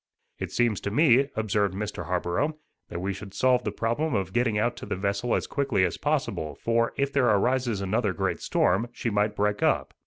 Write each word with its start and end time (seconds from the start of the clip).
"It 0.39 0.51
seems 0.51 0.81
to 0.81 0.89
me," 0.89 1.29
observed 1.35 1.75
Mr. 1.75 2.07
Harborough, 2.07 2.57
"that 2.89 3.01
we 3.01 3.13
should 3.13 3.35
solve 3.35 3.63
the 3.63 3.71
problem 3.71 4.15
of 4.15 4.33
getting 4.33 4.57
out 4.57 4.75
to 4.77 4.87
the 4.87 4.95
vessel 4.95 5.35
as 5.35 5.45
quickly 5.45 5.85
as 5.85 5.97
possible; 5.97 6.55
for, 6.55 6.91
if 6.97 7.13
there 7.13 7.27
arises 7.29 7.81
another 7.81 8.11
great 8.11 8.39
storm, 8.39 8.87
she 8.93 9.11
might 9.11 9.35
break 9.35 9.61
up." 9.61 9.93